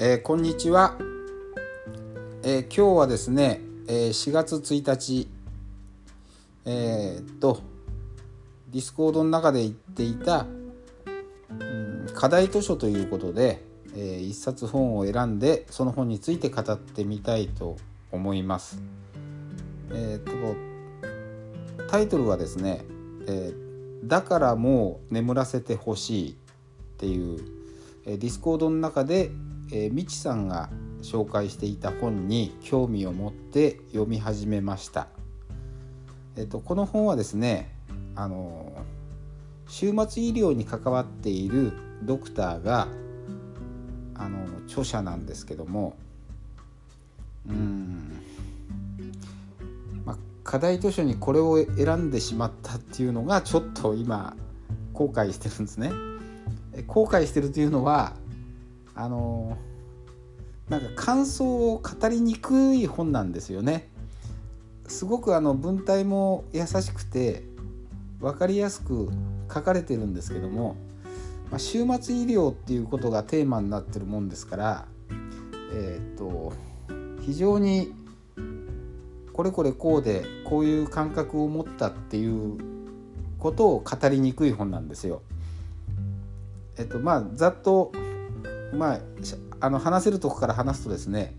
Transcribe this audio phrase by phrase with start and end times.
[0.00, 0.94] えー、こんにちは、
[2.44, 5.28] えー、今日はですね、えー、4月1日
[6.64, 7.60] え、っと
[8.70, 10.46] ディスコードの中で言っていた、
[11.50, 13.60] うん、課題図書ということで、
[13.96, 17.74] えー、一冊本を選んでその本について語ってみたいと
[18.12, 18.80] 思います。
[19.90, 20.54] えー、
[21.74, 22.84] っとタイトルはですね、
[23.26, 26.34] えー、だからもう眠らせてほしいっ
[26.98, 27.40] ていう、
[28.06, 29.32] えディスコードの中で
[29.70, 30.70] えー、みちさんが
[31.02, 35.08] 紹介していた本に興味を持って読み始めました。
[36.36, 37.70] えっと、この本はですね
[38.14, 38.72] あの
[39.66, 42.88] 終末医療に関わっているドクターが
[44.14, 45.96] あの著者なんですけども
[47.48, 48.20] うん、
[50.04, 54.36] まあ、課題図書にこれを選んでしまったっていうのがちょっと今
[54.92, 55.92] 後悔してるんですね。
[56.86, 58.12] 後悔してるというのは
[58.98, 59.56] あの
[60.68, 63.88] なんか感想を語りにくい本なんですよね。
[64.88, 67.44] すごくあの文体も優しくて
[68.20, 69.08] 分かりやすく
[69.52, 70.76] 書かれてるんですけども、
[71.50, 74.86] まあ、終末医療っていうことがテーマになってるもんですから
[75.72, 76.52] えっ、と
[77.20, 77.92] 非常に
[79.32, 82.58] これこれこうでこういう感覚を持ったっていう
[83.38, 85.22] ことを語りにくい本なんですよ。
[86.78, 87.92] えっとまあざっと
[88.72, 89.00] まあ、
[89.60, 91.34] あの話せるとこから話すとですね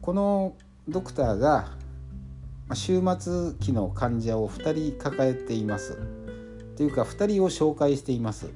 [0.00, 0.56] この
[0.88, 1.68] ドクターが
[2.74, 5.98] 終末期の患者を2人抱えています
[6.76, 8.50] というか2人を紹介しています。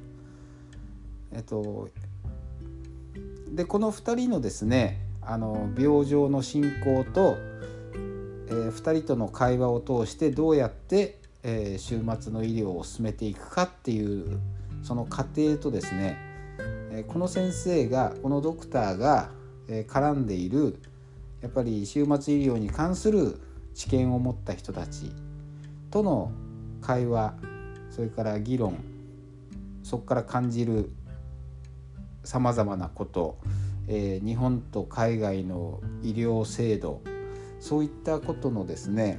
[1.32, 1.90] えっと、
[3.50, 7.36] でこの2人のですねあの病状の進行と、
[8.46, 14.38] えー、2人との会話を通してどうやって、えー、終末の医療を進めていくかっていう
[14.82, 16.16] その過程とですね
[17.02, 19.30] この先生がこのドクターが
[19.68, 20.78] 絡んでいる
[21.40, 23.40] やっぱり終末医療に関する
[23.74, 25.10] 知見を持った人たち
[25.90, 26.30] との
[26.80, 27.34] 会話
[27.90, 28.76] それから議論
[29.82, 30.90] そこから感じる
[32.22, 33.38] さまざまなこと、
[33.88, 37.02] えー、日本と海外の医療制度
[37.60, 39.18] そういったことのですね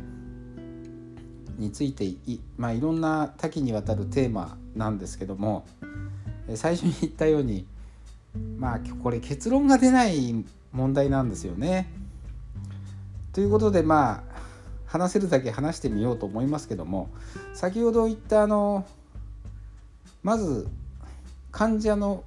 [1.58, 5.66] についてい,、まあ、いろんな多岐にわたるテーマなんですけども
[6.54, 7.66] 最初に言ったように
[8.58, 11.90] まあこれ結論が出ない問題なんですよね。
[13.34, 14.36] ということでまあ
[14.86, 17.10] 話せるだけ話してみようと思いますけども
[17.54, 18.86] 先ほど言ったあの
[20.24, 20.68] まず
[21.52, 22.24] 患者の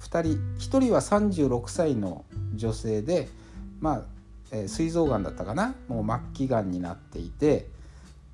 [0.00, 0.22] 2人
[0.58, 3.28] 1人は36歳の女性で
[3.80, 4.02] まあ、
[4.52, 5.74] えー、臓がんだったかな？
[5.88, 7.68] もう末期がんになっていて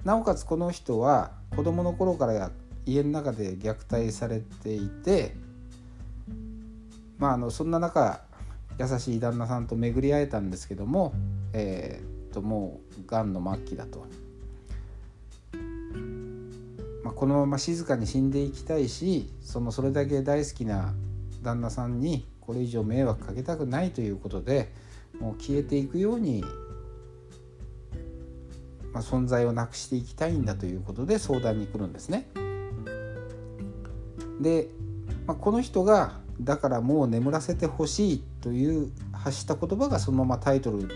[0.04, 2.50] なおかつこの人は子どもの頃から
[2.86, 5.34] 家の中で虐待されていて
[7.18, 8.22] まああのそんな中
[8.78, 11.12] 優しい旦那さんと巡り会えたんですけども、
[11.52, 14.06] えー、ともうがんの末期だと、
[17.04, 20.94] まあ、このまま静かに死んでいきたいしそのそれだけ大好きな
[21.42, 24.72] 旦那さんにこれ以上迷惑かけたくないということで
[25.20, 26.42] もう消えていくように、
[28.92, 32.28] まあ、存在をなくしていきたいんだということで相談に来るんですね。
[34.40, 34.68] で、
[35.26, 40.88] まあ、この人がだからもう眠らせてほしいという発した言葉がそのままタイトル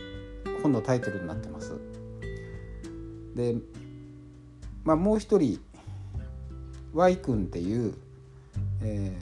[0.62, 1.78] 本のタイトルになってます。
[3.34, 3.56] で、
[4.84, 5.60] まあ、もう一人
[6.94, 7.94] Y 君っていう、
[8.82, 9.12] え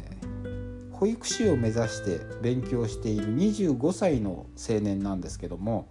[0.45, 5.89] ー、保育士を目指して勉強している25歳の青年なんですけども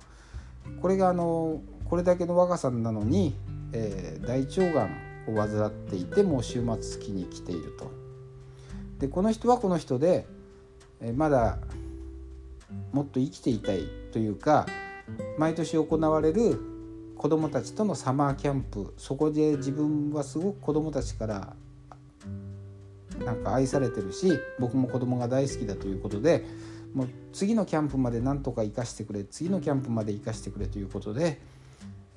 [0.82, 3.36] これがあのこれだけの若さなのに、
[3.74, 8.01] えー、大腸がんを患っていてもう終末期に来ていると。
[9.02, 10.28] でこの人はこの人で、
[11.16, 11.58] まだ
[12.94, 14.68] もっと生きていたいというか
[15.40, 16.60] 毎年行われる
[17.18, 21.56] 子どもたちとのサマーキャンプそこで自分はすごく子どもたちから
[23.26, 26.46] なんか愛されてるし僕も子供が大好きだということで
[26.94, 31.42] もう次のキャンプまでなんとか生かしてくれ次のキャンプまで生かしてくれということで、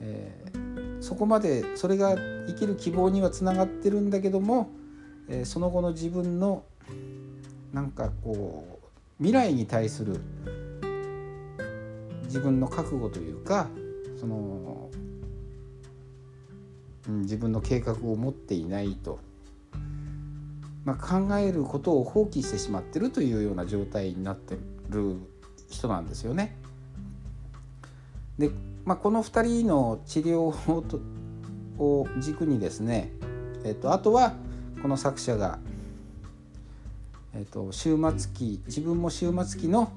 [0.01, 4.71] えー、そこまでそれが生きる希望にはつながってるんだけども、
[5.29, 6.65] えー、その後の自分の
[7.73, 8.85] なんかこう
[9.19, 10.21] 未来に対する
[12.25, 13.69] 自分の覚悟というか
[14.19, 14.91] その、
[17.09, 19.21] うん、自分の計画を持っていないと、
[20.85, 24.57] まあ、考えることを放棄してしまってるというような状態になって
[24.89, 25.17] る
[25.71, 26.57] 人なんですよね。
[28.39, 28.51] で、
[28.85, 30.53] まあ、この2人の治療
[31.79, 33.13] を軸にですね、
[33.65, 34.35] えっと、あとは
[34.83, 35.59] この作者が
[37.37, 39.93] えーと、終末期自分も終末期の、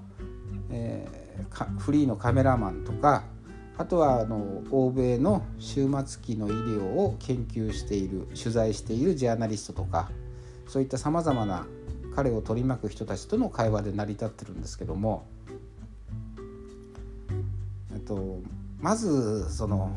[0.72, 3.24] えー、フリーのカメラマンとか
[3.78, 10.10] あとはあの欧米の終末期の医療を研究している取材しているジャーナリストとか
[10.68, 11.68] そういったさまざまな
[12.16, 15.28] 彼を取り巻く人たちとの会話で成り立ってるんですけども、
[17.94, 18.39] えっと、
[18.80, 19.92] まずその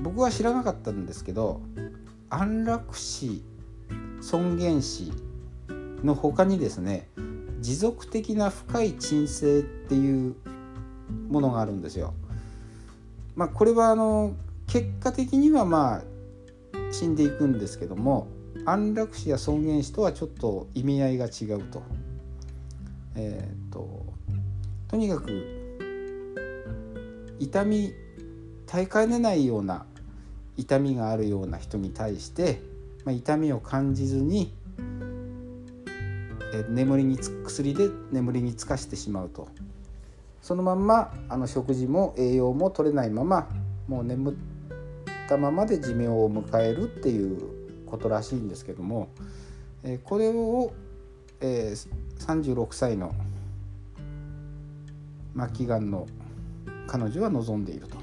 [0.00, 1.60] 僕は知らなかったんですけど
[2.30, 3.42] 安楽死
[4.20, 5.12] 尊厳死
[6.04, 7.08] の他にですね
[7.60, 10.36] 持続的な深い鎮静っていう
[11.28, 12.14] ものがあるんですよ。
[13.34, 14.34] まあ、これはあの
[14.66, 16.02] 結果的にはまあ
[16.92, 18.28] 死んでいくんですけども
[18.64, 21.82] 安楽死や尊厳死とはちょっと意味合いが違うと。
[23.20, 24.06] えーと、
[24.86, 25.58] とにかく
[27.40, 27.92] 痛み
[28.66, 29.86] 耐えかねないような
[30.56, 32.60] 痛みがあるような人に対して、
[33.04, 34.54] まあ、痛みを感じずに
[36.52, 39.48] え眠りにつ薬で眠りにつかしてしまうと
[40.42, 43.48] そのまんまあの食事も栄養も取れないまま
[43.86, 44.34] もう眠っ
[45.28, 49.08] たままで寿命を迎えるっていうことらしいんですけども、
[49.82, 50.72] えこれを、
[51.40, 51.74] え、
[52.18, 53.14] 36歳の
[55.36, 56.06] 末期がんの
[56.86, 57.96] 彼女は望んでいると。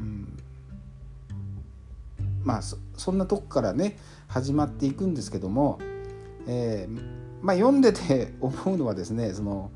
[0.00, 0.38] うん、
[2.44, 3.98] まあそんなとこからね
[4.28, 5.78] 始まっていくんですけども、
[6.48, 7.00] えー、
[7.42, 9.70] まあ、読んでて思うのはですねその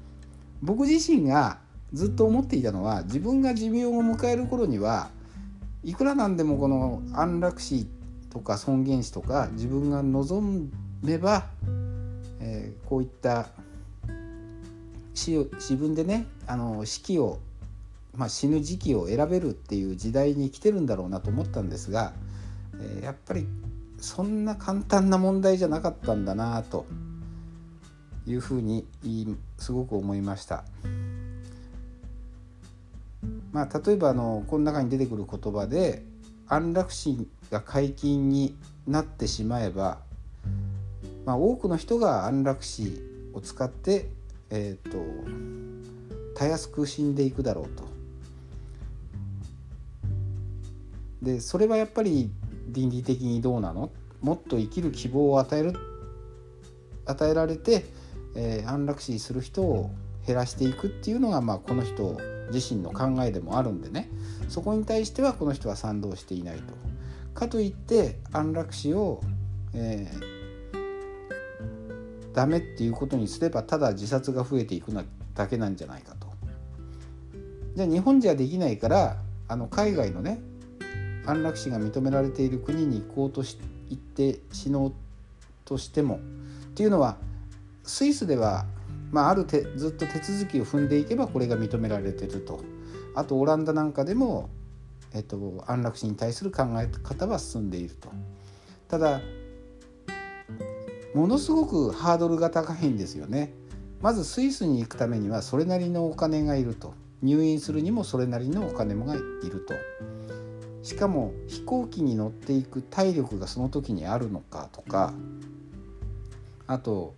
[0.63, 1.59] 僕自身が
[1.93, 5.11] ずっと思っていたのは自分が寿命を迎える頃には
[5.85, 7.87] いくらなんでもこの安楽死
[8.31, 10.71] とか尊厳死とか自分が望
[11.03, 11.47] めば、
[12.41, 13.49] えー、こういった
[15.13, 17.39] 死を自分でねあの死期を、
[18.17, 22.15] まあ、死ぬ時期を選べるっていう時代に来てるんだろうなと思ったんですが、
[22.81, 23.47] えー、やっぱり
[24.03, 26.87] そんな簡単な問題じゃなかったんだなと
[28.27, 28.85] いうふうに
[29.59, 30.65] すごく思いました。
[33.53, 36.03] まあ、例えばあのこの中に出てくる言葉で
[36.49, 38.57] 安楽死が解禁に
[38.89, 40.01] なってしまえば、
[41.25, 43.01] まあ、多くの人が安楽死
[43.33, 44.09] を使って、
[44.51, 44.99] えーと、
[46.35, 47.85] たやすく死んでいくだろうと。
[51.23, 52.33] でそれはやっぱり
[52.73, 53.91] 倫理的にどうなの？
[54.21, 55.75] もっと生きる希望を与える
[57.07, 57.85] 与えられて、
[58.37, 59.91] えー、安楽死する人を
[60.27, 62.19] 減らしていくっていうのが、まあ、この人
[62.53, 64.09] 自身の考えでもあるんでね
[64.49, 66.75] そこに対してはこの人は賛同していないと。
[67.35, 69.21] かといって安楽死を、
[69.75, 74.93] えー、ダメっていうことにすればただ自殺が増えていく
[75.35, 76.29] だけなんじゃないかと。
[77.75, 79.17] じゃあ日本じゃできないから
[79.49, 80.41] あの海外のね
[81.27, 83.59] 安楽死が認められている国に行こうとし
[83.89, 84.93] 行って死のう
[85.65, 86.19] としてもっ
[86.75, 87.17] ていうのは
[87.85, 88.65] スイスでは、
[89.11, 92.61] まあ、あるてずっと手続きを踏んでいけばこれが認められてると。
[93.15, 94.49] あとオランダなんかでも、
[95.13, 98.11] えっと、安楽死に対する考え方は進んでいると。
[98.89, 99.21] ただ
[101.15, 103.53] ものすごくハードルが高いんですよね。
[104.01, 106.95] まずスイスに行くためにはそれなりのお金がいると。
[107.23, 109.75] 入院するにもそれなりのお金もがいると。
[110.83, 115.13] しかも飛行機に乗っていく体力がその時にあるのかとか
[116.67, 117.15] あと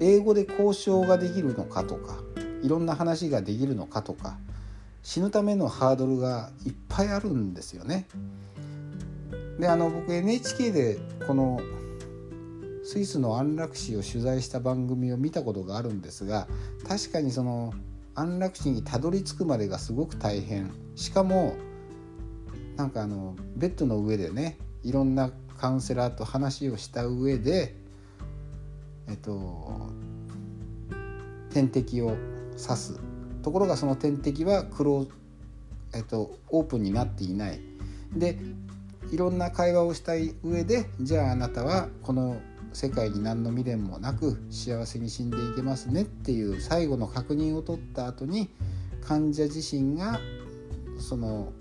[0.00, 2.18] 英語で交渉ができるのかとか
[2.62, 4.38] いろんな話ができるのかとか
[5.02, 8.06] 死ぬためのハードルがいっぱいあるんですよね。
[9.58, 11.60] であの僕 NHK でこの
[12.82, 16.48] スイスの安楽死を取材した番組を見たことがあるんですが
[16.88, 17.72] 確かにその
[18.14, 21.54] 安楽死にたどり着くまでがすごく大変しかも
[22.80, 27.76] なんかあのベッドの上でねいろんなカウンセラーと話をした上で
[29.06, 29.90] えっと
[31.52, 32.16] 点滴を
[32.56, 33.00] 刺す。
[33.42, 35.06] ところがその点滴はクロ
[35.92, 37.60] えっと、オープンになっていない。
[38.16, 38.38] で
[39.10, 42.40] いろんな会話をしたい上でじゃああなたはこの
[42.72, 48.48] 世界に何の未練もなく幸せに死んでいけますねっていう最後の確認を取った後に
[49.02, 50.18] 患者自身が
[50.98, 51.52] その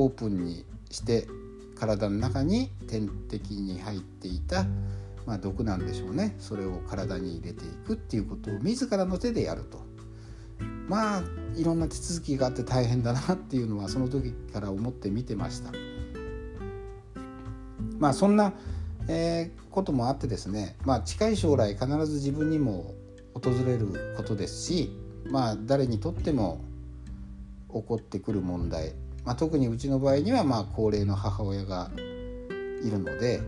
[0.00, 1.26] オープンにして
[1.74, 4.64] 体の中に点滴に入っていた、
[5.26, 6.36] まあ、毒なんでしょうね。
[6.38, 9.80] それを体に入れていくっていうことを自らの手でやると。
[10.88, 11.22] まあ
[11.56, 15.72] いろんな手続きがあって大変だなっていうのはその時から思って見てました。
[17.98, 18.52] まあそんな、
[19.08, 22.94] えー、こともあってですね、まあ、近い将来必ず自分にも
[23.34, 24.92] 訪れることですし
[25.30, 26.64] まあ誰にとっても
[27.68, 28.94] 起こってくる問題
[29.28, 31.90] まあ、特にうちの場合にはまあ高齢の母親が
[32.82, 33.42] いるので、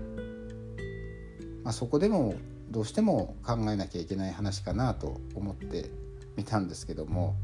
[1.65, 2.35] まあ、そこでも
[2.71, 5.89] どうしても考えなきゃいけない話かなと思って
[6.37, 7.35] みたんですけども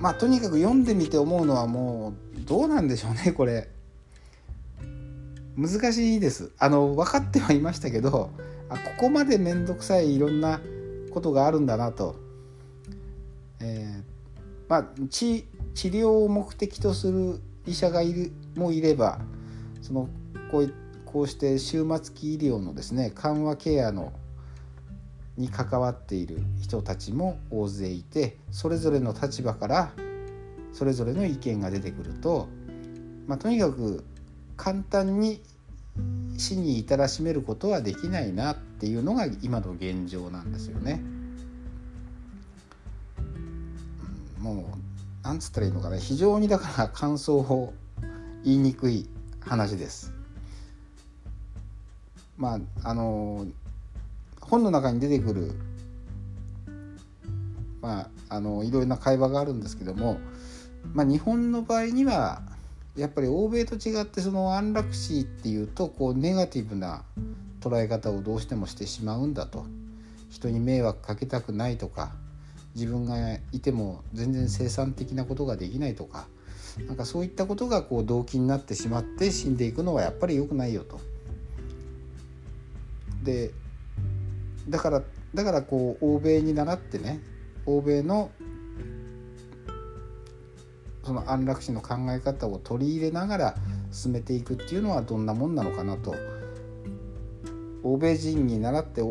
[0.00, 3.68] まあとにかく読んでみて思うのはもうどうなんでしょうねこれ。
[5.56, 6.50] 難しいです。
[6.58, 8.30] あの分かってはいましたけど
[8.68, 10.60] あここまで面倒くさいいろんな
[11.12, 12.16] ことがあるんだなと、
[13.60, 14.02] えー、
[14.68, 14.86] まあ
[15.76, 19.20] 治療を目的とする医者がいるもいれば
[19.82, 20.08] その
[20.50, 24.12] こうこうして終末期医療のですね緩和ケアの
[25.36, 29.92] に関わっている人たちも大勢いてそれぞれの立場から
[30.72, 32.48] それぞれの意見が出てくると、
[33.26, 34.02] まあ、とにかく
[34.56, 35.42] 簡単に
[36.38, 41.02] 死に至らしめることはできないなっていうのが今の現状なんですよね。
[45.26, 47.74] なんつったらいいのかな非常にだから感想を
[48.44, 49.08] 言いにくい
[49.40, 50.12] 話です。
[52.36, 53.44] まああの
[54.40, 55.52] 本の中に出てくる
[57.82, 60.20] まああのいろいろな会話があるんですけども、
[60.94, 62.42] まあ、日本の場合には
[62.94, 67.02] やっぱり欧米と違ってその安楽死っていうとこうネガティブな
[67.60, 69.66] 捉え方をどうしてもしてしまうんだと
[70.30, 72.12] 人に迷惑かけたくないとか
[72.76, 73.16] 自分が
[73.52, 76.28] いても全然生産的なことができないとか
[76.86, 81.00] なんかそういったことがこう動機になってしまって死んでいくのはやっぱり良くないよと。
[83.24, 83.50] で
[84.68, 85.02] だから
[85.34, 87.20] だからこう欧米に倣ってね
[87.64, 88.30] 欧米の
[91.02, 93.54] その安楽死の考え方を取り入れながら
[93.90, 96.14] 進めていくっていうのはどんなもんなのかなと
[97.82, 99.02] 欧米人に倣って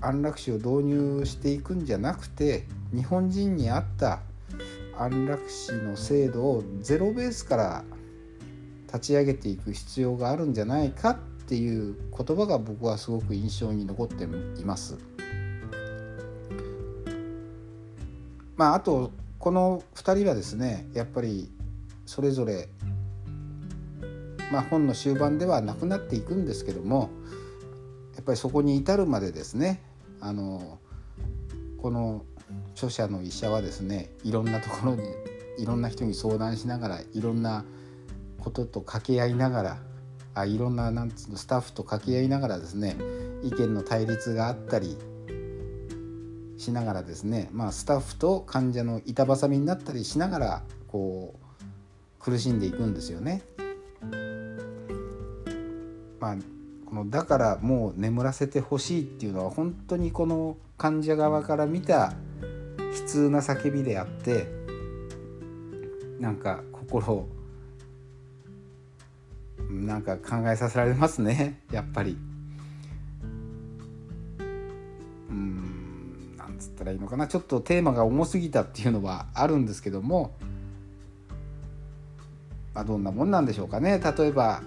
[0.00, 4.20] 安楽死を導入していくんじゃなくて日本人に合った
[4.98, 7.84] 安楽死の制度をゼロベースから
[8.86, 14.98] 立ち上げていく必要があるんじゃないかっていう言葉が僕はすごく印象に残っています。
[18.56, 21.50] まあ、あとこの2人はですねやっぱり
[22.04, 22.68] それぞれ、
[24.52, 27.08] まあ、本の終盤ではなくなっていくんですけども
[28.16, 29.80] やっぱりそこに至るまでですね
[30.20, 30.78] あの
[31.78, 32.26] この
[32.80, 35.02] 著者の医者はですねいろんなところに
[35.58, 37.66] いろんな人に相談しながらいろんな
[38.38, 39.78] ことと掛け合いながら
[40.34, 42.96] あいろんななんつうのスタッフと掛け合いながらですね
[43.42, 44.96] 意見の対立があったり
[46.56, 53.42] しながらですね、まあ、スタッフと患者の板挟みになったりしながらこう苦しんでいくんですよね。
[56.20, 56.36] まあ、
[56.84, 62.12] このだからもう眠らせてほしいっていうのは本当にこの患者側から見た
[62.90, 64.46] 悲痛な叫びであって
[66.18, 67.26] なんか心
[69.70, 72.18] なんか考えさせられますね やっぱり
[75.30, 76.68] うんなんつ。
[76.68, 80.34] ったらいいのかなちょっとテーマが重すぎたっていうのはあるんですけども、
[82.74, 84.62] まあ、どんなもんなんでしょうかね例えば、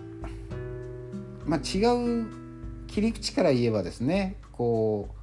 [1.46, 2.26] まあ、違う
[2.88, 5.14] 切り口から言えばですねこう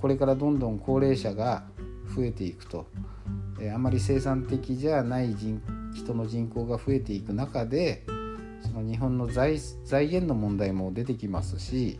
[0.00, 1.64] これからどんどん高齢者が
[2.16, 2.86] 増えていくと、
[3.60, 5.60] えー、あまり生産的じゃない人
[5.94, 8.04] 人の人口が増えていく中で
[8.62, 11.98] その日本の財財源の問題も出てきますし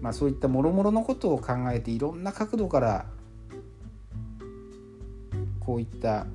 [0.00, 3.06] まあ、そういったもろもろのことを考えていろんな角度から
[5.60, 6.26] こういった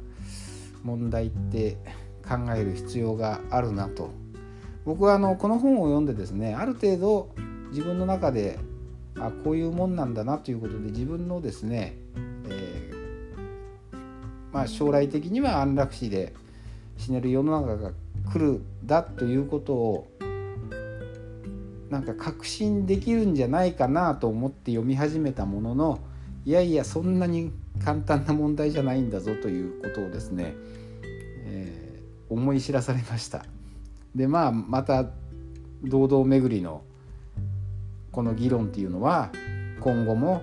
[0.84, 1.78] 問題って
[2.28, 4.12] 考える必要があるなと。
[4.86, 7.30] 僕はあのこの本を読んでですねある程度
[7.72, 8.60] 自分の中で
[9.20, 11.96] あこういうもんなんだなということで自分のですね、
[12.50, 13.96] えー、
[14.54, 16.34] まあ、将来的には安楽死で
[16.98, 17.92] 死ねる世の中が
[18.32, 20.08] 来るだということを
[21.90, 26.00] なんか確信できるんじゃないかなと思って読み始めたものの
[26.46, 27.52] いやいやそんなに
[27.84, 30.56] 簡単な問題じゃないんだぞということをですね、
[31.46, 33.46] えー、思い知らされました。
[34.14, 35.06] でまあまた
[35.84, 36.84] 堂々巡りの
[38.16, 39.30] この議論っていうのは
[39.82, 40.42] 今後も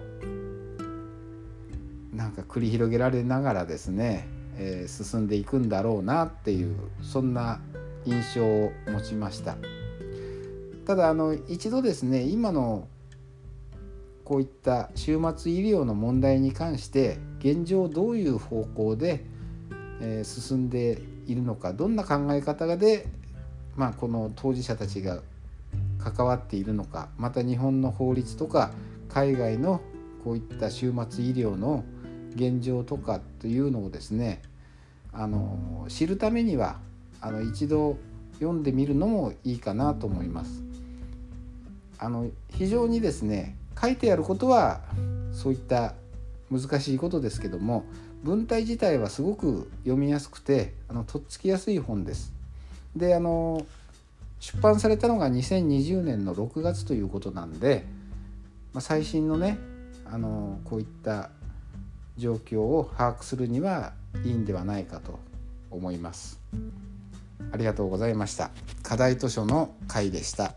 [2.13, 7.63] なんか繰り広げられながらですね、えー、進んでいくんだろうなっていうそんな
[8.05, 9.57] 印象を持ちました。
[10.85, 12.89] ただあの一度ですね今の
[14.25, 19.25] こういった終末医療の問題に関して現状どういう方向で、
[20.03, 23.07] え進んでいるのかどんな考え方で、
[23.77, 25.23] まあ、この当事者たちが
[26.03, 28.73] 関わっているのかまた日本の法律とか
[29.09, 29.81] 海外の
[30.25, 31.85] こういった終末医療の
[32.35, 34.43] 現状とかというのをですね
[35.13, 36.79] あの知るためには
[37.21, 37.99] あの一度
[38.35, 40.63] 読んでみるのもいいかなと思います。
[41.99, 44.81] あの非常にですね書いてあることは
[45.33, 45.95] そういった
[46.51, 47.85] 難しいことですけども
[48.25, 52.33] 文体自体はすごく読みやすくてあのとっつきやすい本です。
[52.97, 53.65] であの
[54.43, 57.85] 出版されたのが2020年の6月ということなんで、
[58.73, 59.57] まあ、最新のね
[60.05, 61.31] あのこういった
[62.17, 63.93] 状況を把握するには
[64.25, 65.21] いいんではないかと
[65.71, 66.41] 思います。
[67.53, 68.51] ありがとうございました。
[68.83, 70.55] 課題図書の会でした。